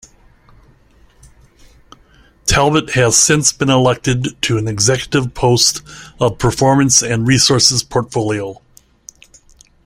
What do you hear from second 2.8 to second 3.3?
has